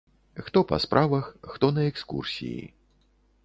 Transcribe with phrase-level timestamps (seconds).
[0.45, 2.61] Хто па справах, хто на экскурсіі.